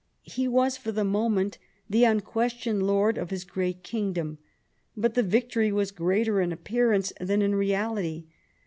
[0.23, 4.39] He was for the moment the unquestioned lord of his great kingdom.
[4.97, 8.25] But the victory was greater in appearance than in reality.